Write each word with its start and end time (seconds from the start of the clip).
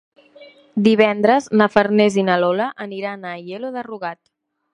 Divendres 0.87 1.49
na 1.61 1.67
Farners 1.75 2.17
i 2.21 2.25
na 2.31 2.39
Lola 2.45 2.71
aniran 2.87 3.21
a 3.21 3.35
Aielo 3.37 3.71
de 3.79 3.87
Rugat. 3.91 4.21